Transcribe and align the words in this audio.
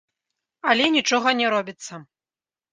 Але 0.69 0.87
нічога 0.95 1.35
не 1.43 1.53
робіцца. 1.57 2.03